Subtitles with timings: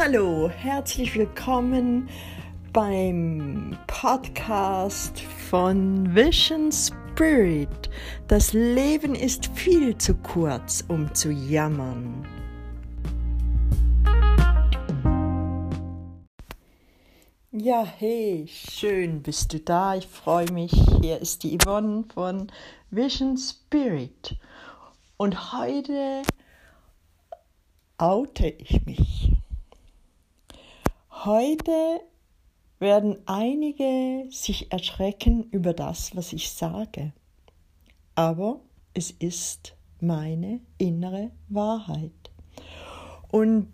[0.00, 2.08] Hallo, herzlich willkommen
[2.72, 7.90] beim Podcast von Vision Spirit.
[8.28, 12.24] Das Leben ist viel zu kurz, um zu jammern.
[17.50, 19.96] Ja, hey, schön bist du da.
[19.96, 20.70] Ich freue mich.
[21.00, 22.52] Hier ist die Yvonne von
[22.92, 24.36] Vision Spirit.
[25.16, 26.22] Und heute
[27.98, 29.37] oute ich mich.
[31.24, 32.00] Heute
[32.78, 37.12] werden einige sich erschrecken über das, was ich sage.
[38.14, 38.60] Aber
[38.94, 42.12] es ist meine innere Wahrheit.
[43.32, 43.66] Und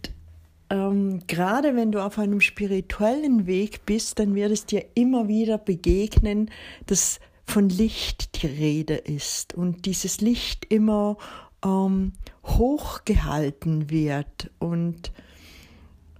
[0.70, 5.58] ähm, gerade wenn du auf einem spirituellen Weg bist, dann wird es dir immer wieder
[5.58, 6.50] begegnen,
[6.86, 11.18] dass von Licht die Rede ist und dieses Licht immer
[11.62, 14.50] ähm, hochgehalten wird.
[14.58, 15.12] Und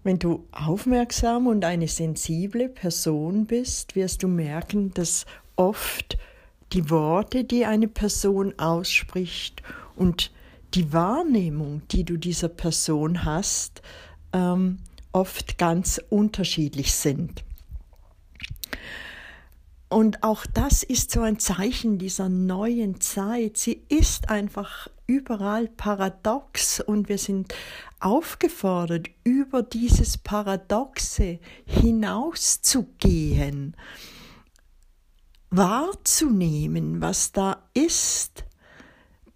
[0.05, 5.25] wenn du aufmerksam und eine sensible Person bist, wirst du merken, dass
[5.57, 6.19] oft
[6.73, 9.63] die Worte, die eine Person ausspricht
[9.97, 10.31] und
[10.75, 13.81] die Wahrnehmung, die du dieser Person hast,
[14.33, 14.79] ähm,
[15.13, 17.45] oft ganz unterschiedlich sind.
[19.89, 23.57] Und auch das ist so ein Zeichen dieser neuen Zeit.
[23.57, 27.55] Sie ist einfach überall paradox und wir sind
[28.01, 33.77] aufgefordert, über dieses Paradoxe hinauszugehen,
[35.51, 38.45] wahrzunehmen, was da ist,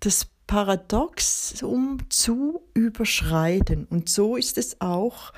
[0.01, 3.87] das Paradoxum zu überschreiten.
[3.87, 5.33] Und so ist es auch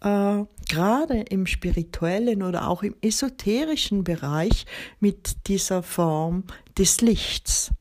[0.00, 4.66] äh, gerade im spirituellen oder auch im esoterischen Bereich
[5.00, 6.44] mit dieser Form
[6.78, 7.72] des Lichts.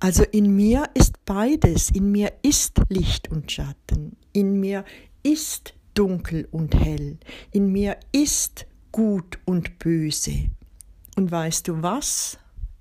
[0.00, 4.84] Also in mir ist beides, in mir ist Licht und Schatten, in mir
[5.22, 7.18] ist dunkel und hell,
[7.52, 10.50] in mir ist gut und böse.
[11.16, 12.38] Und weißt du was?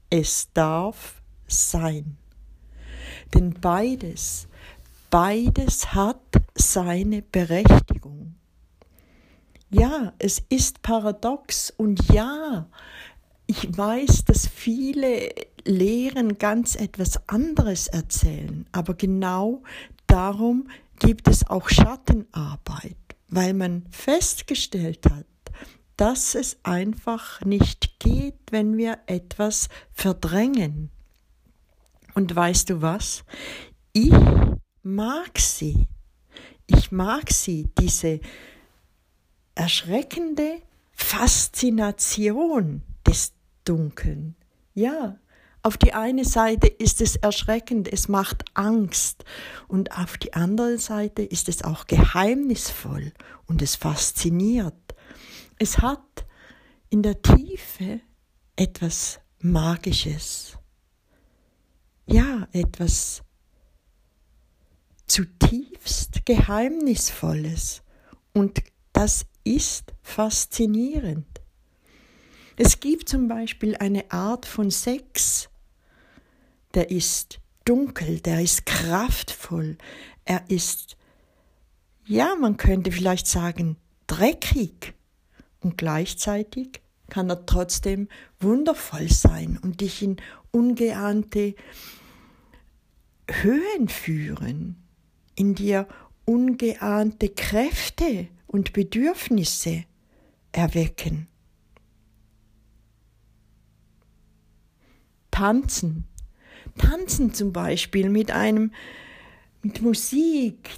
[0.09, 2.17] Es darf sein.
[3.33, 4.49] Denn beides
[5.09, 6.21] Beides hat
[6.53, 8.35] seine Berechtigung.
[9.71, 12.69] Ja, es ist paradox und ja,
[13.47, 15.31] ich weiß, dass viele
[15.69, 19.61] Lehren ganz etwas anderes erzählen, aber genau
[20.07, 22.97] darum gibt es auch Schattenarbeit,
[23.27, 25.25] weil man festgestellt hat,
[25.95, 30.89] dass es einfach nicht geht, wenn wir etwas verdrängen.
[32.15, 33.23] Und weißt du was?
[33.93, 34.13] Ich
[34.81, 35.87] mag sie.
[36.65, 38.21] Ich mag sie, diese
[39.53, 40.61] erschreckende
[40.93, 43.33] Faszination des
[43.65, 44.35] Dunkeln.
[44.73, 45.17] Ja,
[45.61, 49.25] auf die eine Seite ist es erschreckend, es macht Angst
[49.67, 53.13] und auf die andere Seite ist es auch geheimnisvoll
[53.45, 54.95] und es fasziniert.
[55.57, 56.25] Es hat
[56.89, 57.99] in der Tiefe
[58.55, 60.57] etwas Magisches.
[62.05, 63.21] Ja, etwas
[65.07, 67.81] zutiefst Geheimnisvolles
[68.33, 68.61] und
[68.93, 71.27] das ist faszinierend.
[72.55, 75.48] Es gibt zum Beispiel eine Art von Sex,
[76.73, 79.77] der ist dunkel, der ist kraftvoll,
[80.25, 80.97] er ist,
[82.05, 84.93] ja, man könnte vielleicht sagen, dreckig
[85.59, 88.07] und gleichzeitig kann er trotzdem
[88.39, 90.17] wundervoll sein und dich in
[90.51, 91.55] ungeahnte
[93.27, 94.89] Höhen führen
[95.39, 95.87] in dir
[96.25, 99.85] ungeahnte Kräfte und Bedürfnisse
[100.51, 101.27] erwecken.
[105.31, 106.08] Tanzen.
[106.79, 108.71] Tanzen zum Beispiel mit einem,
[109.61, 110.69] mit Musik,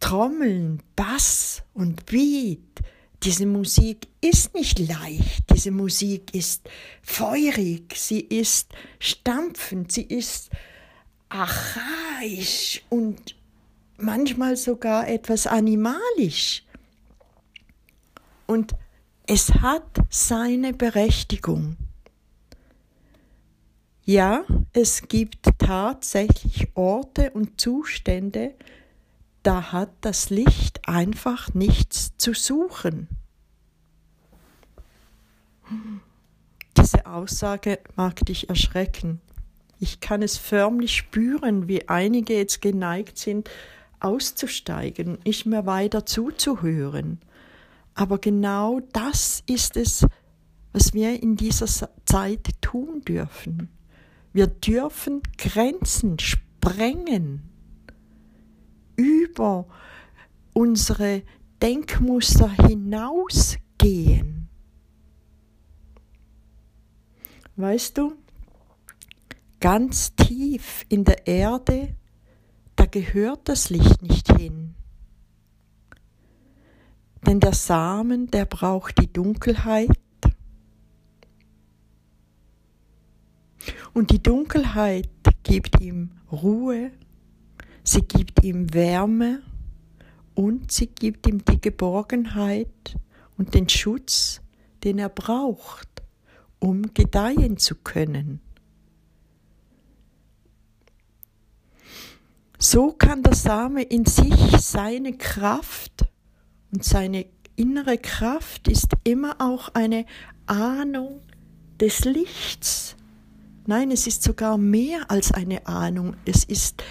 [0.00, 2.60] Trommeln, Bass und Beat.
[3.22, 6.68] Diese Musik ist nicht leicht, diese Musik ist
[7.02, 10.50] feurig, sie ist stampfend, sie ist
[11.28, 13.36] archaisch und
[13.96, 16.64] manchmal sogar etwas animalisch.
[18.46, 18.74] Und
[19.26, 21.76] es hat seine Berechtigung.
[24.04, 24.44] Ja,
[24.76, 28.52] es gibt tatsächlich Orte und Zustände,
[29.42, 33.08] da hat das Licht einfach nichts zu suchen.
[36.76, 39.22] Diese Aussage mag dich erschrecken.
[39.80, 43.48] Ich kann es förmlich spüren, wie einige jetzt geneigt sind,
[44.00, 47.22] auszusteigen, nicht mehr weiter zuzuhören.
[47.94, 50.06] Aber genau das ist es,
[50.74, 53.70] was wir in dieser Zeit tun dürfen.
[54.36, 57.48] Wir dürfen Grenzen sprengen
[58.94, 59.66] über
[60.52, 61.22] unsere
[61.62, 64.50] Denkmuster hinausgehen.
[67.56, 68.12] Weißt du,
[69.58, 71.96] ganz tief in der Erde,
[72.74, 74.74] da gehört das Licht nicht hin.
[77.26, 79.98] Denn der Samen, der braucht die Dunkelheit.
[83.96, 85.08] Und die Dunkelheit
[85.42, 86.90] gibt ihm Ruhe,
[87.82, 89.40] sie gibt ihm Wärme
[90.34, 92.98] und sie gibt ihm die Geborgenheit
[93.38, 94.42] und den Schutz,
[94.84, 95.88] den er braucht,
[96.58, 98.42] um gedeihen zu können.
[102.58, 106.04] So kann der Same in sich seine Kraft
[106.70, 107.24] und seine
[107.56, 110.04] innere Kraft ist immer auch eine
[110.44, 111.22] Ahnung
[111.80, 112.95] des Lichts.
[113.66, 116.14] Nein, es ist sogar mehr als eine Ahnung.
[116.24, 116.82] Es ist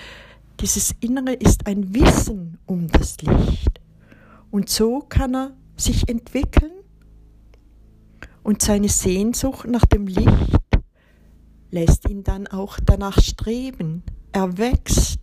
[0.60, 3.81] dieses Innere ist ein Wissen um das Licht.
[4.51, 6.72] Und so kann er sich entwickeln
[8.44, 10.60] und seine Sehnsucht nach dem Licht
[11.72, 14.04] lässt ihn dann auch danach streben.
[14.31, 15.19] Er wächst,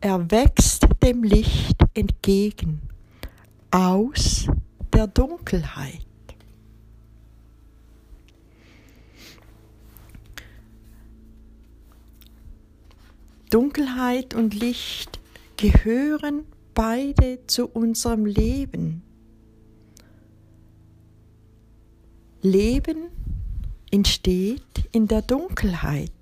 [0.00, 2.82] er wächst dem Licht entgegen
[3.70, 4.46] aus
[4.92, 6.09] der Dunkelheit.
[13.50, 15.18] Dunkelheit und Licht
[15.56, 19.02] gehören beide zu unserem Leben.
[22.42, 23.08] Leben
[23.90, 26.12] entsteht in der Dunkelheit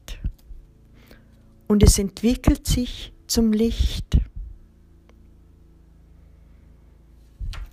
[1.69, 4.19] und es entwickelt sich zum Licht.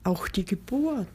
[0.03, 1.07] Auch die Geburt,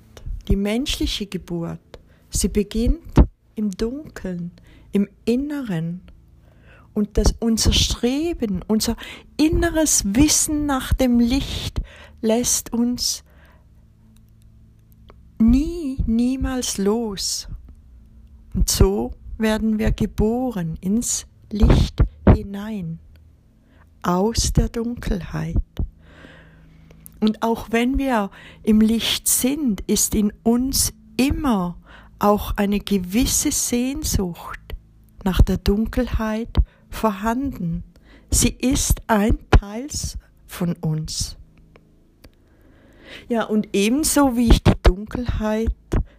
[0.48, 2.00] die menschliche Geburt,
[2.30, 3.22] sie beginnt
[3.54, 4.50] im Dunkeln,
[4.92, 6.00] im Inneren
[6.94, 8.96] und dass unser Streben, unser
[9.36, 11.80] inneres Wissen nach dem Licht
[12.20, 13.24] lässt uns
[15.38, 17.48] nie, niemals los.
[18.54, 22.02] Und so werden wir geboren ins Licht
[22.32, 22.98] hinein,
[24.02, 25.56] aus der Dunkelheit.
[27.20, 28.30] Und auch wenn wir
[28.62, 31.76] im Licht sind, ist in uns immer
[32.18, 34.60] auch eine gewisse Sehnsucht
[35.24, 36.48] nach der Dunkelheit
[36.90, 37.84] vorhanden.
[38.30, 39.88] Sie ist ein Teil
[40.46, 41.36] von uns.
[43.28, 45.74] Ja, und ebenso wie ich die Dunkelheit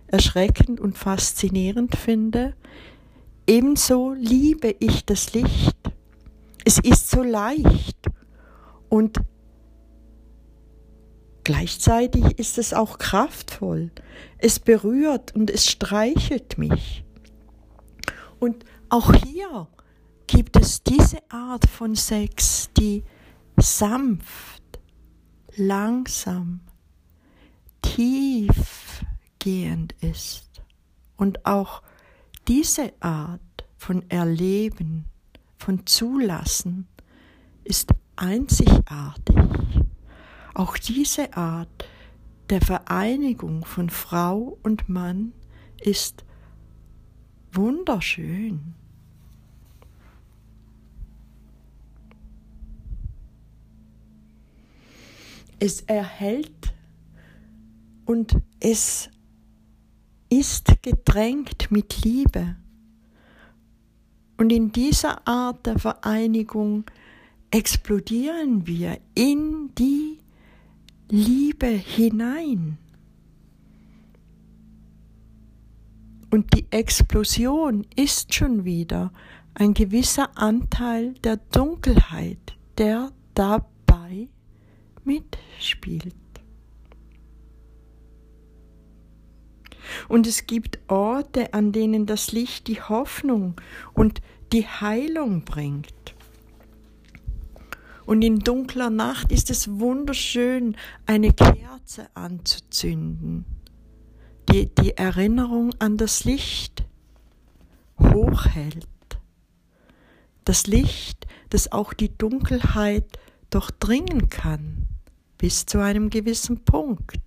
[0.07, 2.53] erschreckend und faszinierend finde,
[3.47, 5.77] ebenso liebe ich das Licht.
[6.65, 8.07] Es ist so leicht
[8.89, 9.19] und
[11.44, 13.91] gleichzeitig ist es auch kraftvoll.
[14.38, 17.03] Es berührt und es streichelt mich.
[18.39, 19.67] Und auch hier
[20.31, 23.04] gibt es diese Art von Sex, die
[23.57, 24.80] sanft,
[25.57, 26.62] langsam,
[27.81, 30.63] tiefgehend ist.
[31.18, 31.81] Und auch
[32.48, 33.42] diese Art
[33.75, 35.04] von Erleben,
[35.57, 36.88] von Zulassen
[37.66, 39.36] ist einzigartig.
[40.54, 41.86] Auch diese Art
[42.50, 45.34] der Vereinigung von Frau und Mann
[45.81, 46.24] ist
[47.51, 48.75] wunderschön.
[55.62, 56.74] Es erhält
[58.06, 59.10] und es
[60.27, 62.56] ist gedrängt mit Liebe.
[64.38, 66.86] Und in dieser Art der Vereinigung
[67.51, 70.18] explodieren wir in die
[71.10, 72.80] Liebe hinein.
[76.32, 79.13] Und die Explosion ist schon wieder
[79.53, 83.71] ein gewisser Anteil der Dunkelheit, der dabei
[85.05, 86.15] mitspielt.
[90.08, 93.60] Und es gibt Orte, an denen das Licht die Hoffnung
[93.93, 96.15] und die Heilung bringt.
[98.05, 103.46] Und in dunkler Nacht ist es wunderschön, eine Kerze anzuzünden,
[104.51, 106.84] die die Erinnerung an das Licht
[108.00, 108.88] hochhält.
[110.43, 114.90] Das Licht, das auch die Dunkelheit durchdringen kann
[115.41, 117.17] bis zu einem gewissen Punkt.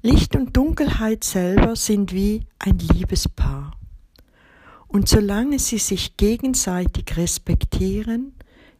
[0.00, 3.72] Licht und Dunkelheit selber sind wie ein Liebespaar.
[4.88, 8.32] Und solange sie sich gegenseitig respektieren,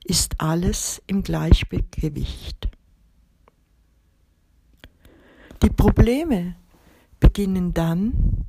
[0.05, 2.67] ist alles im Gleichgewicht.
[5.63, 6.57] Die Probleme
[7.21, 8.47] beginnen dann,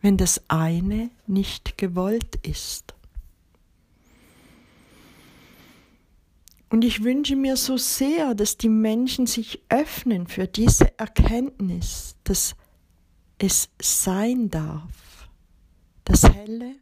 [0.00, 2.93] wenn das eine nicht gewollt ist.
[6.74, 12.56] Und ich wünsche mir so sehr, dass die Menschen sich öffnen für diese Erkenntnis, dass
[13.38, 15.28] es sein darf,
[16.02, 16.74] das Helle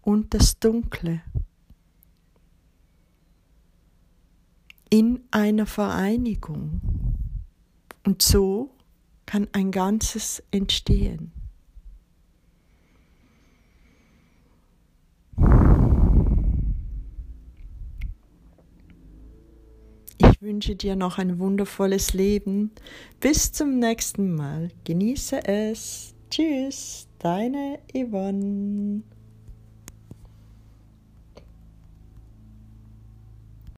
[0.00, 1.20] und das Dunkle
[4.88, 6.80] in einer Vereinigung.
[8.02, 8.70] Und so
[9.26, 11.32] kann ein Ganzes entstehen.
[20.18, 22.70] Ich wünsche dir noch ein wundervolles Leben.
[23.20, 24.70] Bis zum nächsten Mal.
[24.84, 26.14] Genieße es.
[26.30, 29.02] Tschüss, deine Yvonne.